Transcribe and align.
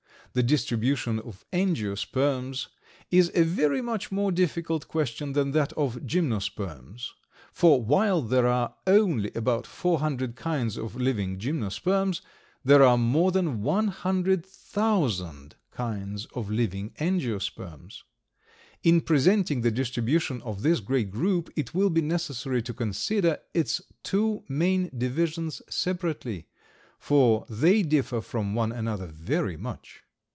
The 0.33 0.43
distribution 0.43 1.19
of 1.19 1.43
Angiosperms 1.51 2.67
is 3.09 3.29
a 3.35 3.43
very 3.43 3.81
much 3.81 4.13
more 4.13 4.31
difficult 4.31 4.87
question 4.87 5.33
than 5.33 5.51
that 5.51 5.73
of 5.73 6.05
Gymnosperms; 6.07 7.09
for 7.51 7.83
while 7.83 8.21
there 8.21 8.47
are 8.47 8.73
only 8.87 9.31
about 9.35 9.67
four 9.67 9.99
hundred 9.99 10.37
kinds 10.37 10.77
of 10.77 10.95
living 10.95 11.37
Gymnosperms, 11.37 12.21
there 12.63 12.81
are 12.81 12.97
more 12.97 13.33
than 13.33 13.61
one 13.61 13.89
hundred 13.89 14.45
thousand 14.45 15.55
kinds 15.69 16.27
of 16.27 16.49
living 16.49 16.91
Angiosperms. 16.91 18.03
In 18.83 19.01
presenting 19.01 19.59
the 19.63 19.69
distribution 19.71 20.41
of 20.43 20.61
this 20.61 20.79
great 20.79 21.11
group, 21.11 21.49
it 21.57 21.73
will 21.73 21.89
be 21.89 21.99
necessary 21.99 22.61
to 22.61 22.73
consider 22.73 23.37
its 23.53 23.81
two 24.01 24.45
main 24.47 24.89
divisions 24.97 25.61
separately, 25.69 26.47
for 26.97 27.45
they 27.49 27.83
differ 27.83 28.21
from 28.21 28.55
one 28.55 28.71
another 28.71 29.07
very 29.07 29.57
much. 29.57 30.03